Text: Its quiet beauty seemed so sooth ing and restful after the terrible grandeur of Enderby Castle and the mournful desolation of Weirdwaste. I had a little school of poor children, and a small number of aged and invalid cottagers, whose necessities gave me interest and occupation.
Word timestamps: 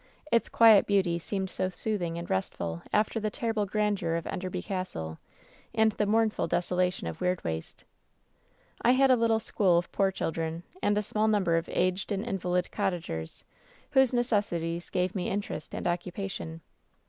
Its 0.31 0.49
quiet 0.49 0.87
beauty 0.87 1.19
seemed 1.19 1.51
so 1.51 1.69
sooth 1.69 2.01
ing 2.01 2.17
and 2.17 2.27
restful 2.27 2.81
after 2.91 3.19
the 3.19 3.29
terrible 3.29 3.67
grandeur 3.67 4.15
of 4.15 4.25
Enderby 4.25 4.59
Castle 4.63 5.19
and 5.75 5.91
the 5.91 6.07
mournful 6.07 6.47
desolation 6.47 7.05
of 7.05 7.19
Weirdwaste. 7.21 7.83
I 8.81 8.93
had 8.93 9.11
a 9.11 9.15
little 9.15 9.39
school 9.39 9.77
of 9.77 9.91
poor 9.91 10.11
children, 10.11 10.63
and 10.81 10.97
a 10.97 11.03
small 11.03 11.27
number 11.27 11.55
of 11.55 11.69
aged 11.71 12.11
and 12.11 12.25
invalid 12.25 12.71
cottagers, 12.71 13.43
whose 13.91 14.11
necessities 14.11 14.89
gave 14.89 15.13
me 15.13 15.29
interest 15.29 15.75
and 15.75 15.85
occupation. 15.87 16.61